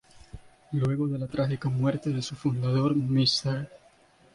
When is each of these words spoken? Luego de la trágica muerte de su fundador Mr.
Luego 0.71 1.07
de 1.07 1.19
la 1.19 1.27
trágica 1.27 1.69
muerte 1.69 2.09
de 2.09 2.23
su 2.23 2.35
fundador 2.35 2.95
Mr. 2.95 3.69